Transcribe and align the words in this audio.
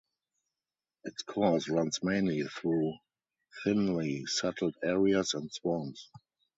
Its 1.03 1.21
course 1.21 1.69
runs 1.69 2.01
mainly 2.03 2.41
through 2.41 2.93
thinly 3.63 4.25
settled 4.25 4.73
areas 4.83 5.35
and 5.35 5.51
swamps. 5.53 6.09